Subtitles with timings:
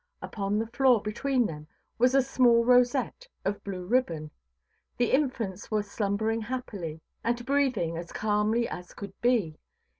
[0.19, 1.67] Upon the floor between them
[1.99, 4.31] was a small rosette of blue ribbon.
[4.97, 9.59] The infants were slumbering happily; and breathing as calmly as could be.